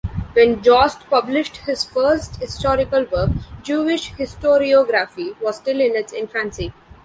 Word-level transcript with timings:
When 0.33 0.63
Jost 0.63 1.01
published 1.11 1.57
his 1.57 1.83
first 1.83 2.37
historical 2.37 3.05
work, 3.13 3.29
Jewish 3.61 4.13
historiography 4.15 5.39
was 5.39 5.57
still 5.57 5.79
in 5.79 5.95
its 5.95 6.11
infancy. 6.11 6.73